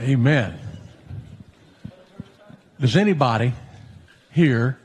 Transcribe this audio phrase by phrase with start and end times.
[0.00, 0.58] Amen.
[2.80, 3.52] Does anybody
[4.30, 4.78] here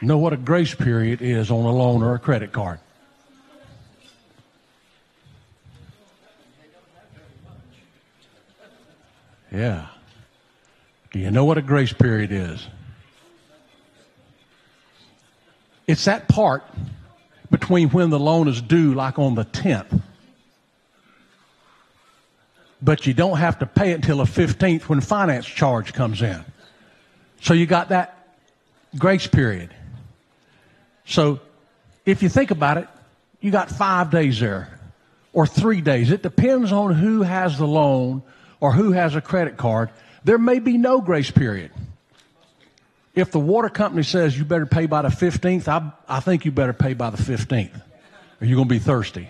[0.00, 2.80] know what a grace period is on a loan or a credit card?
[9.52, 9.88] Yeah.
[11.12, 12.66] Do you know what a grace period is?
[15.86, 16.64] It's that part
[17.50, 20.00] between when the loan is due, like on the 10th.
[22.80, 26.44] But you don't have to pay it until the 15th when finance charge comes in.
[27.40, 28.36] So you got that
[28.96, 29.74] grace period.
[31.04, 31.40] So
[32.06, 32.88] if you think about it,
[33.40, 34.78] you got five days there
[35.32, 36.10] or three days.
[36.10, 38.22] It depends on who has the loan
[38.60, 39.90] or who has a credit card.
[40.24, 41.70] There may be no grace period.
[43.14, 46.52] If the water company says you better pay by the 15th, I, I think you
[46.52, 47.82] better pay by the 15th
[48.40, 49.28] or you're going to be thirsty.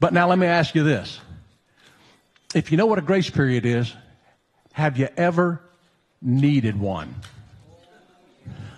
[0.00, 1.20] But now let me ask you this.
[2.54, 3.92] If you know what a grace period is,
[4.72, 5.60] have you ever
[6.22, 7.14] needed one?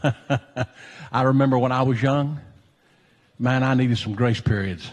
[1.12, 2.40] I remember when I was young,
[3.38, 4.90] man, I needed some grace periods.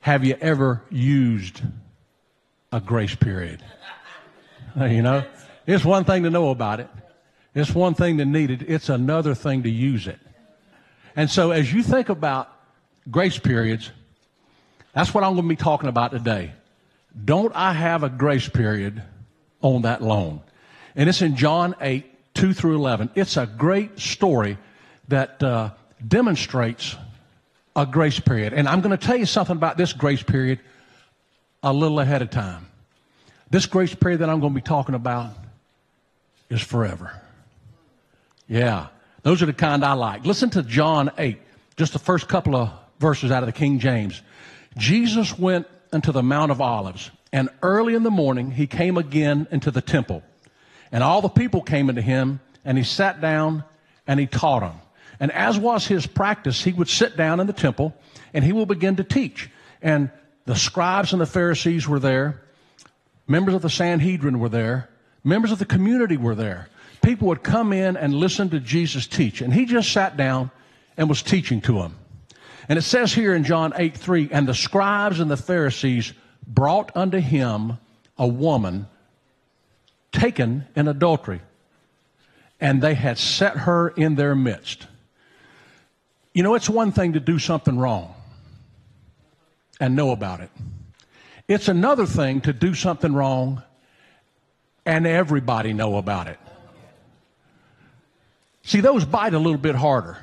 [0.00, 1.60] Have you ever used
[2.72, 3.62] a grace period?
[4.78, 5.24] You know,
[5.66, 6.90] it's one thing to know about it.
[7.54, 8.60] It's one thing to need it.
[8.68, 10.18] It's another thing to use it.
[11.16, 12.52] And so as you think about
[13.10, 13.90] grace periods,
[14.92, 16.52] that's what I'm going to be talking about today.
[17.24, 19.02] Don't I have a grace period
[19.62, 20.40] on that loan?
[20.94, 23.10] And it's in John 8, 2 through 11.
[23.14, 24.58] It's a great story
[25.08, 25.70] that uh,
[26.06, 26.96] demonstrates
[27.74, 28.52] a grace period.
[28.52, 30.60] And I'm going to tell you something about this grace period
[31.62, 32.66] a little ahead of time.
[33.50, 35.30] This grace period that I'm going to be talking about
[36.50, 37.12] is forever.
[38.48, 38.88] Yeah,
[39.22, 40.24] those are the kind I like.
[40.24, 41.38] Listen to John 8,
[41.76, 44.22] just the first couple of verses out of the King James.
[44.76, 49.46] Jesus went into the Mount of Olives, and early in the morning he came again
[49.50, 50.22] into the temple.
[50.92, 53.64] And all the people came into him, and he sat down
[54.06, 54.80] and he taught them.
[55.18, 57.94] And as was his practice, he would sit down in the temple
[58.34, 59.50] and he will begin to teach.
[59.80, 60.10] And
[60.44, 62.42] the scribes and the Pharisees were there,
[63.26, 64.88] members of the Sanhedrin were there,
[65.24, 66.68] members of the community were there.
[67.02, 69.40] People would come in and listen to Jesus teach.
[69.40, 70.50] And he just sat down
[70.96, 71.96] and was teaching to them.
[72.68, 76.12] And it says here in John 8 3, and the scribes and the Pharisees
[76.46, 77.78] brought unto him
[78.18, 78.86] a woman
[80.12, 81.40] taken in adultery,
[82.60, 84.86] and they had set her in their midst.
[86.32, 88.14] You know, it's one thing to do something wrong
[89.80, 90.50] and know about it.
[91.48, 93.62] It's another thing to do something wrong
[94.84, 96.38] and everybody know about it.
[98.62, 100.18] See, those bite a little bit harder.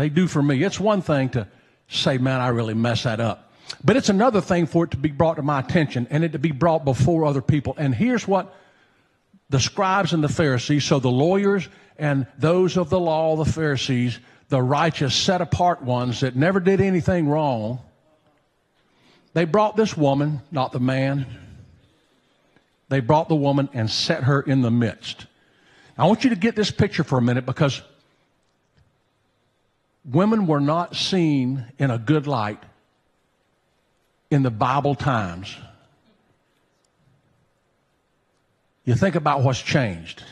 [0.00, 0.62] They do for me.
[0.62, 1.46] It's one thing to
[1.86, 3.52] say, man, I really messed that up.
[3.84, 6.38] But it's another thing for it to be brought to my attention and it to
[6.38, 7.74] be brought before other people.
[7.76, 8.56] And here's what
[9.50, 11.68] the scribes and the Pharisees, so the lawyers
[11.98, 14.18] and those of the law, the Pharisees,
[14.48, 17.80] the righteous, set apart ones that never did anything wrong,
[19.34, 21.26] they brought this woman, not the man.
[22.88, 25.26] They brought the woman and set her in the midst.
[25.98, 27.82] I want you to get this picture for a minute because
[30.04, 32.62] women were not seen in a good light
[34.30, 35.56] in the Bible times.
[38.84, 40.22] You think about what's changed.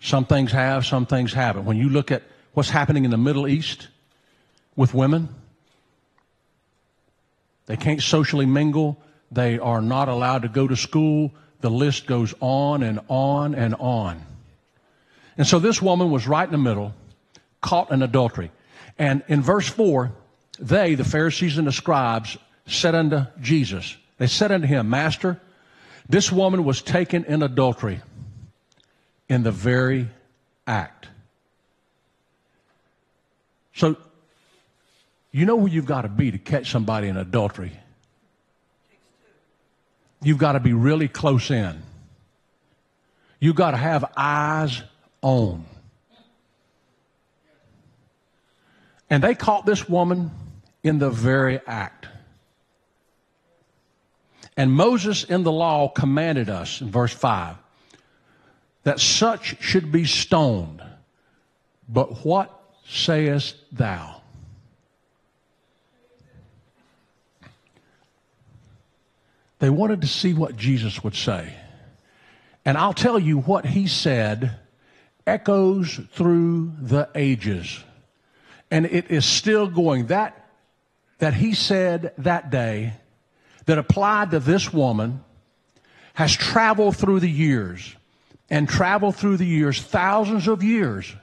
[0.00, 1.66] Some things have, some things haven't.
[1.66, 2.22] When you look at
[2.54, 3.88] what's happening in the Middle East
[4.76, 5.28] with women,
[7.66, 9.00] they can't socially mingle.
[9.30, 11.32] They are not allowed to go to school.
[11.60, 14.24] The list goes on and on and on.
[15.36, 16.94] And so this woman was right in the middle,
[17.60, 18.50] caught in adultery.
[19.00, 20.12] And in verse 4,
[20.58, 25.40] they, the Pharisees and the scribes, said unto Jesus, they said unto him, Master,
[26.06, 28.02] this woman was taken in adultery
[29.26, 30.10] in the very
[30.66, 31.08] act.
[33.74, 33.96] So,
[35.32, 37.72] you know where you've got to be to catch somebody in adultery.
[40.20, 41.82] You've got to be really close in.
[43.38, 44.82] You've got to have eyes
[45.22, 45.64] on.
[49.10, 50.30] And they caught this woman
[50.82, 52.06] in the very act.
[54.56, 57.56] And Moses in the law commanded us, in verse 5,
[58.84, 60.82] that such should be stoned.
[61.88, 64.20] But what sayest thou?
[69.58, 71.54] They wanted to see what Jesus would say.
[72.64, 74.58] And I'll tell you what he said
[75.26, 77.82] echoes through the ages.
[78.70, 80.06] And it is still going.
[80.06, 80.50] That,
[81.18, 82.94] that he said that day
[83.66, 85.24] that applied to this woman
[86.14, 87.94] has traveled through the years
[88.48, 91.14] and traveled through the years, thousands of years.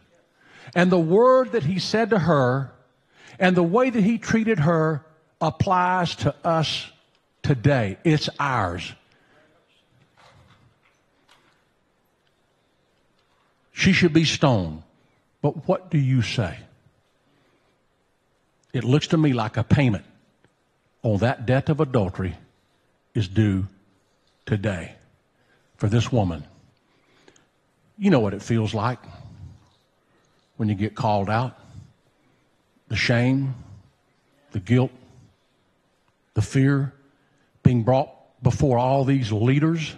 [0.73, 2.71] And the word that he said to her
[3.39, 5.05] and the way that he treated her
[5.39, 6.89] applies to us
[7.43, 7.97] today.
[8.03, 8.93] It's ours.
[13.71, 14.83] She should be stoned.
[15.41, 16.57] But what do you say?
[18.73, 20.05] It looks to me like a payment
[21.03, 22.35] on that debt of adultery
[23.13, 23.67] is due
[24.45, 24.93] today
[25.77, 26.43] for this woman.
[27.97, 28.99] You know what it feels like
[30.57, 31.57] when you get called out?
[32.89, 33.55] The shame,
[34.51, 34.91] the guilt,
[36.33, 36.93] the fear,
[37.63, 38.13] being brought
[38.43, 39.95] before all these leaders,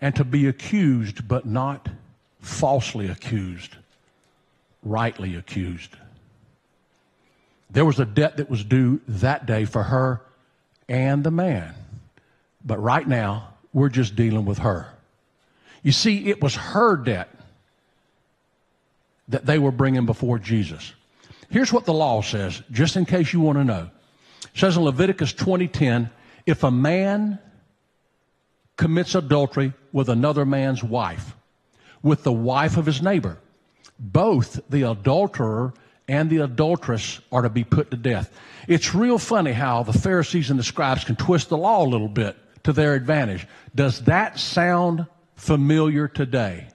[0.00, 1.88] and to be accused, but not
[2.40, 3.76] falsely accused,
[4.82, 5.96] rightly accused.
[7.70, 10.22] There was a debt that was due that day for her
[10.88, 11.74] and the man.
[12.64, 14.88] But right now, we're just dealing with her.
[15.82, 17.28] You see, it was her debt
[19.28, 20.92] that they were bringing before Jesus.
[21.48, 23.90] Here's what the law says, just in case you want to know.
[24.42, 26.10] It says in Leviticus 20:10,
[26.46, 27.38] if a man
[28.76, 31.36] commits adultery with another man's wife,
[32.02, 33.38] with the wife of his neighbor,
[33.98, 35.74] both the adulterer
[36.08, 38.32] and the adulteress are to be put to death.
[38.66, 42.08] It's real funny how the Pharisees and the scribes can twist the law a little
[42.08, 43.46] bit to their advantage.
[43.74, 46.68] Does that sound familiar today?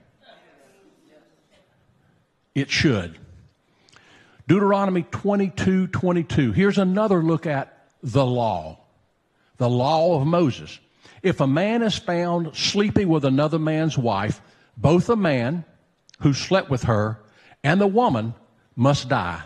[2.54, 3.18] It should.
[4.48, 6.52] Deuteronomy 22 22.
[6.52, 8.78] Here's another look at the law,
[9.58, 10.78] the law of Moses.
[11.22, 14.40] If a man is found sleeping with another man's wife,
[14.76, 15.64] both a man
[16.20, 17.18] who slept with her
[17.62, 18.34] and the woman
[18.74, 19.42] must die.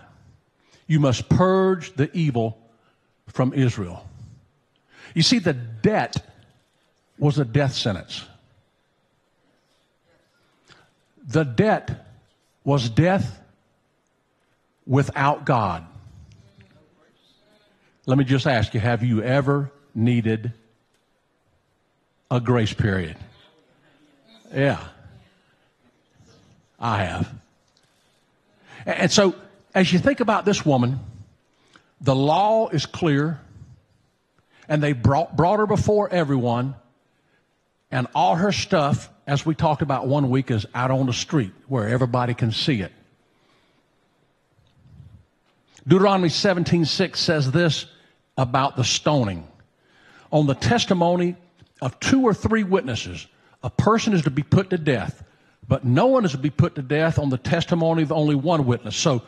[0.87, 2.59] You must purge the evil
[3.29, 4.07] from Israel.
[5.15, 6.17] You see, the debt
[7.19, 8.25] was a death sentence.
[11.27, 12.07] The debt
[12.65, 13.41] was death
[14.87, 15.87] without God.
[18.07, 20.53] Let me just ask you have you ever needed
[22.31, 23.17] a grace period?
[24.53, 24.83] Yeah.
[26.81, 27.33] I have.
[28.87, 29.35] And so,
[29.75, 31.01] as you think about this woman,
[32.01, 33.41] the law is clear,
[34.69, 36.75] and they brought, brought her before everyone,
[37.91, 41.53] and all her stuff, as we talked about one week, is out on the street
[41.67, 42.93] where everybody can see it.
[45.87, 47.87] Deuteronomy 17:6 says this
[48.37, 49.47] about the stoning.
[50.33, 51.37] On the testimony
[51.83, 53.27] of two or three witnesses,
[53.63, 55.23] a person is to be put to death,
[55.71, 58.67] but no one is to be put to death on the testimony of only one
[58.67, 58.97] witness.
[58.97, 59.23] So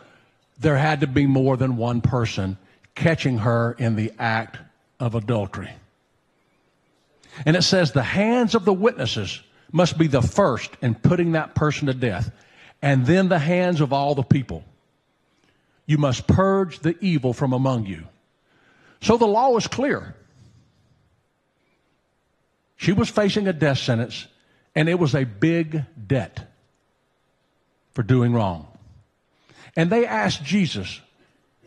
[0.59, 2.59] there had to be more than one person
[2.97, 4.59] catching her in the act
[4.99, 5.71] of adultery.
[7.47, 9.41] And it says the hands of the witnesses
[9.71, 12.33] must be the first in putting that person to death,
[12.83, 14.65] and then the hands of all the people.
[15.87, 18.03] You must purge the evil from among you.
[19.01, 20.17] So the law is clear.
[22.77, 24.27] She was facing a death sentence,
[24.75, 26.51] and it was a big debt
[27.93, 28.67] for doing wrong.
[29.77, 31.01] And they asked Jesus,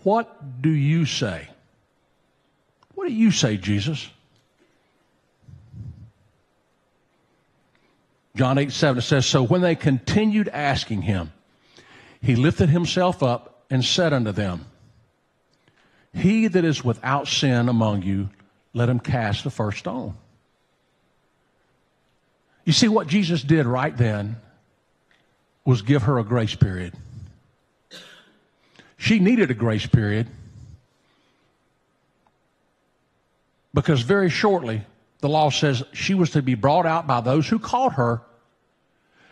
[0.04, 1.48] What do you say?
[2.94, 4.10] What do you say, Jesus?
[8.36, 11.32] John 8 7 says, So when they continued asking him,
[12.22, 14.66] he lifted himself up and said unto them,
[16.14, 18.30] He that is without sin among you,
[18.74, 20.16] let him cast the first stone.
[22.66, 24.38] You see, what Jesus did right then
[25.64, 26.94] was give her a grace period.
[28.98, 30.28] She needed a grace period
[33.74, 34.82] because very shortly
[35.20, 38.22] the law says she was to be brought out by those who caught her,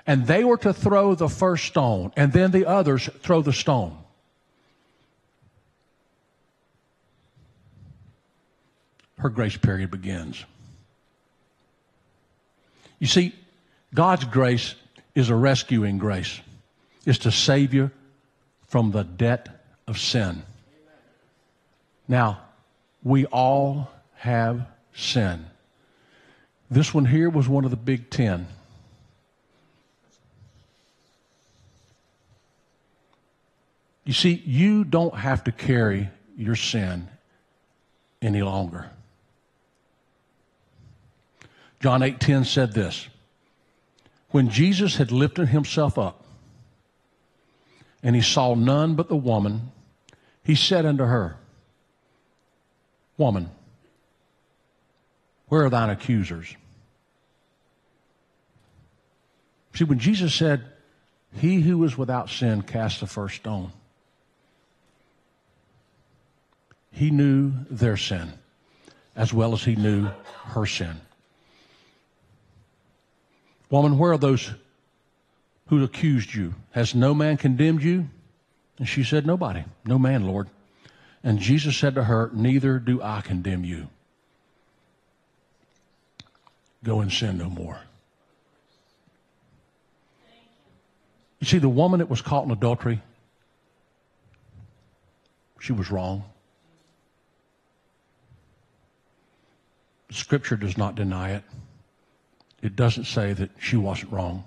[0.05, 3.97] and they were to throw the first stone, and then the others throw the stone.
[9.17, 10.43] Her grace period begins.
[13.03, 13.35] You see,
[13.93, 14.75] God's grace
[15.13, 16.39] is a rescuing grace.
[17.05, 17.91] It's to save you
[18.69, 19.49] from the debt
[19.85, 20.43] of sin.
[22.07, 22.39] Now,
[23.03, 25.45] we all have sin.
[26.71, 28.47] This one here was one of the big ten.
[34.05, 37.09] You see, you don't have to carry your sin
[38.21, 38.89] any longer.
[41.83, 43.09] John 8:10 said this.
[44.29, 46.23] When Jesus had lifted himself up
[48.01, 49.73] and he saw none but the woman,
[50.45, 51.35] he said unto her,
[53.17, 53.51] Woman,
[55.49, 56.55] where are thine accusers?
[59.75, 60.63] See, when Jesus said,
[61.33, 63.73] He who is without sin cast the first stone,
[66.93, 68.31] he knew their sin
[69.17, 70.09] as well as he knew
[70.45, 71.01] her sin.
[73.73, 74.51] Woman, where are those
[75.65, 76.53] who accused you?
[76.73, 78.07] Has no man condemned you?
[78.77, 79.63] And she said, Nobody.
[79.83, 80.47] No man, Lord.
[81.23, 83.87] And Jesus said to her, Neither do I condemn you.
[86.83, 87.79] Go and sin no more.
[91.39, 93.01] You see, the woman that was caught in adultery,
[95.59, 96.25] she was wrong.
[100.11, 101.43] Scripture does not deny it.
[102.63, 104.45] It doesn't say that she wasn't wrong.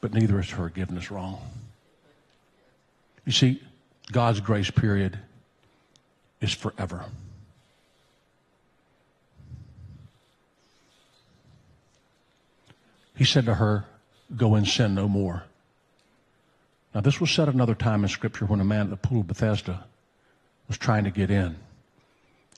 [0.00, 1.40] But neither is forgiveness wrong.
[3.24, 3.62] You see,
[4.10, 5.16] God's grace period
[6.40, 7.04] is forever.
[13.14, 13.84] He said to her,
[14.36, 15.44] Go and sin no more.
[16.92, 19.28] Now, this was said another time in Scripture when a man at the pool of
[19.28, 19.84] Bethesda
[20.66, 21.54] was trying to get in.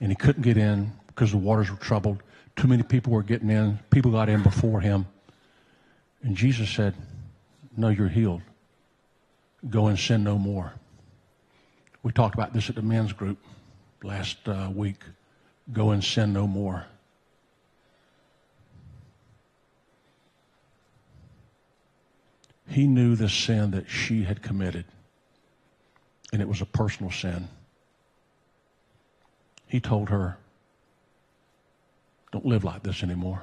[0.01, 2.23] And he couldn't get in because the waters were troubled.
[2.57, 3.79] Too many people were getting in.
[3.91, 5.07] People got in before him.
[6.23, 6.95] And Jesus said,
[7.77, 8.43] No, you're healed.
[9.69, 10.73] Go and sin no more.
[12.03, 13.39] We talked about this at the men's group
[14.03, 15.03] last uh, week.
[15.73, 16.87] Go and sin no more.
[22.69, 24.85] He knew the sin that she had committed,
[26.33, 27.49] and it was a personal sin.
[29.69, 30.39] He told her,
[32.33, 33.43] Don't live like this anymore.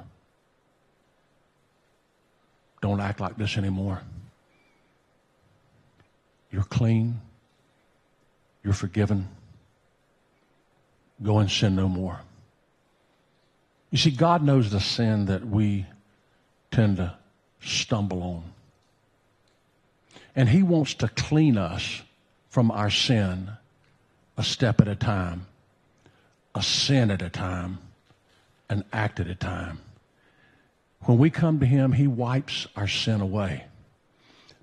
[2.82, 4.02] Don't act like this anymore.
[6.50, 7.20] You're clean.
[8.62, 9.28] You're forgiven.
[11.22, 12.20] Go and sin no more.
[13.90, 15.86] You see, God knows the sin that we
[16.70, 17.14] tend to
[17.60, 18.42] stumble on.
[20.34, 22.02] And He wants to clean us
[22.48, 23.50] from our sin
[24.36, 25.46] a step at a time
[26.56, 27.78] a sin at a time,
[28.70, 29.78] an act at a time.
[31.02, 33.64] When we come to Him, He wipes our sin away,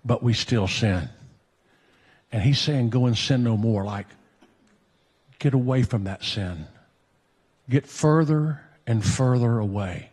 [0.03, 1.07] but we still sin.
[2.31, 3.85] And He's saying, Go and sin no more.
[3.85, 4.07] Like,
[5.37, 6.65] get away from that sin,
[7.69, 10.09] get further and further away.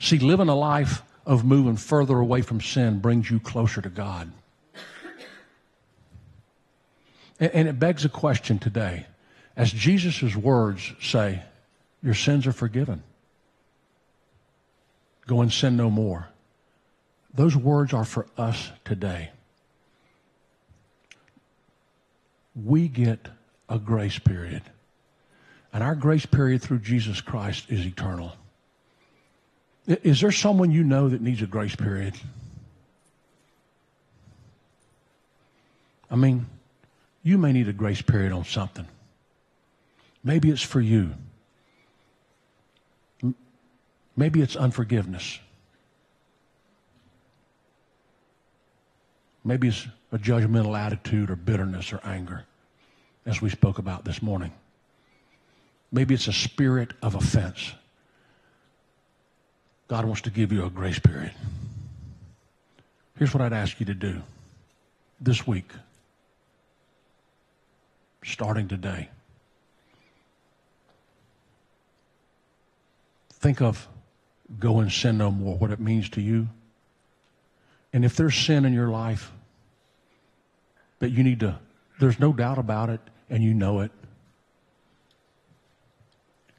[0.00, 4.32] See, living a life of moving further away from sin brings you closer to God.
[7.38, 9.06] And it begs a question today
[9.56, 11.42] as Jesus' words say,
[12.02, 13.02] Your sins are forgiven.
[15.26, 16.28] Go and sin no more.
[17.34, 19.30] Those words are for us today.
[22.54, 23.28] We get
[23.68, 24.62] a grace period.
[25.72, 28.32] And our grace period through Jesus Christ is eternal.
[29.86, 32.14] Is there someone you know that needs a grace period?
[36.10, 36.46] I mean,
[37.24, 38.86] you may need a grace period on something.
[40.24, 41.10] Maybe it's for you.
[44.16, 45.38] Maybe it's unforgiveness.
[49.44, 52.44] Maybe it's a judgmental attitude or bitterness or anger,
[53.26, 54.52] as we spoke about this morning.
[55.92, 57.74] Maybe it's a spirit of offense.
[59.88, 61.32] God wants to give you a grace period.
[63.18, 64.22] Here's what I'd ask you to do
[65.20, 65.70] this week,
[68.24, 69.10] starting today.
[73.44, 73.86] Think of
[74.58, 76.48] go and sin no more, what it means to you.
[77.92, 79.32] And if there's sin in your life
[81.00, 81.58] that you need to,
[82.00, 83.92] there's no doubt about it, and you know it,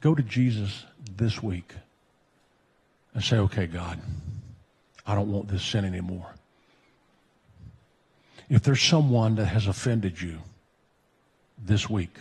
[0.00, 0.84] go to Jesus
[1.16, 1.74] this week
[3.14, 3.98] and say, okay, God,
[5.04, 6.36] I don't want this sin anymore.
[8.48, 10.38] If there's someone that has offended you
[11.58, 12.16] this week,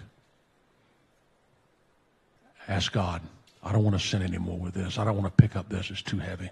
[2.68, 3.22] ask God
[3.66, 5.00] I don't want to sin anymore with this.
[5.00, 5.90] I don't want to pick up this.
[5.90, 6.52] It's too heavy.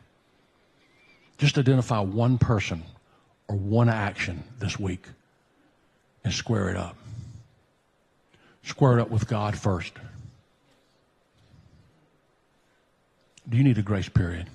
[1.38, 2.84] Just identify one person
[3.48, 5.06] or one action this week
[6.24, 6.98] and square it up.
[8.64, 9.94] Square it up with God first.
[13.48, 14.48] Do you need a grace period?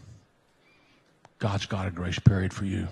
[1.39, 2.89] God's got a grace period for you.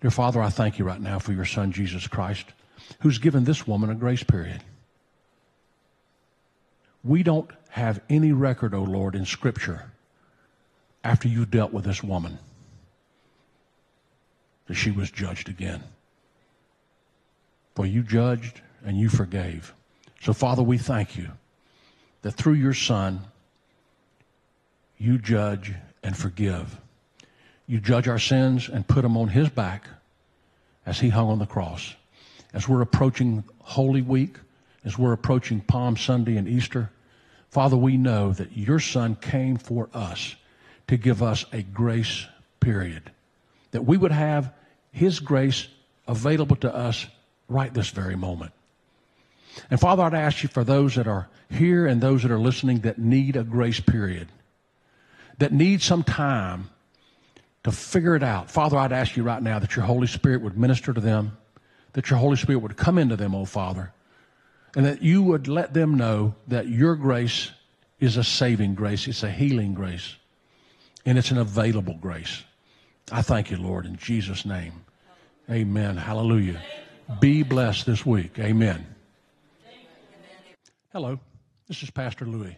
[0.00, 2.46] Dear Father, I thank you right now for your Son, Jesus Christ,
[3.00, 4.60] who's given this woman a grace period.
[7.04, 9.90] We don't have any record, O oh Lord, in Scripture
[11.02, 12.38] after you dealt with this woman
[14.66, 15.82] that she was judged again.
[17.74, 19.72] for you judged and you forgave.
[20.20, 21.30] So, Father, we thank you
[22.20, 23.20] that through your Son,
[24.98, 26.78] you judge and forgive.
[27.66, 29.88] You judge our sins and put them on his back
[30.84, 31.94] as he hung on the cross.
[32.52, 34.36] As we're approaching Holy Week,
[34.84, 36.90] as we're approaching Palm Sunday and Easter,
[37.50, 40.34] Father, we know that your Son came for us
[40.88, 42.26] to give us a grace
[42.60, 43.10] period,
[43.72, 44.52] that we would have
[44.90, 45.68] his grace
[46.06, 47.06] available to us
[47.48, 48.52] right this very moment.
[49.70, 52.80] And Father, I'd ask you for those that are here and those that are listening
[52.80, 54.28] that need a grace period,
[55.38, 56.70] that need some time
[57.64, 58.50] to figure it out.
[58.50, 61.36] Father, I'd ask you right now that your Holy Spirit would minister to them,
[61.92, 63.92] that your Holy Spirit would come into them, oh Father,
[64.76, 67.50] and that you would let them know that your grace
[68.00, 70.16] is a saving grace, it's a healing grace,
[71.04, 72.42] and it's an available grace.
[73.10, 74.72] I thank you, Lord, in Jesus' name.
[75.50, 75.96] Amen.
[75.96, 76.62] Hallelujah.
[77.20, 78.38] Be blessed this week.
[78.38, 78.86] Amen.
[80.92, 81.18] Hello,
[81.68, 82.56] this is Pastor Louis.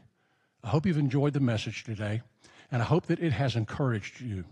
[0.62, 2.22] I hope you've enjoyed the message today,
[2.70, 4.44] and I hope that it has encouraged you.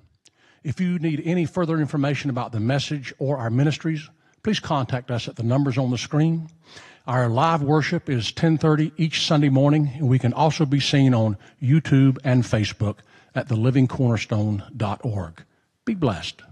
[0.62, 4.08] If you need any further information about the message or our ministries,
[4.42, 6.48] please contact us at the numbers on the screen.
[7.04, 11.36] Our live worship is 10:30 each Sunday morning, and we can also be seen on
[11.60, 12.98] YouTube and Facebook
[13.34, 15.44] at thelivingcornerstone.org.
[15.84, 16.42] Be blessed.